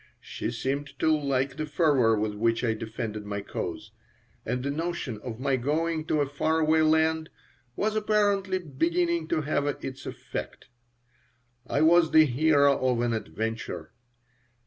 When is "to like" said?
0.97-1.57